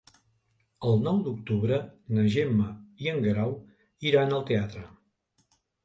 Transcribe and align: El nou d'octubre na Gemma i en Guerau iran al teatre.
El 0.91 0.97
nou 1.07 1.19
d'octubre 1.27 1.79
na 2.17 2.25
Gemma 2.37 2.67
i 3.05 3.13
en 3.15 3.23
Guerau 3.29 3.57
iran 4.13 4.39
al 4.41 4.47
teatre. 4.53 4.87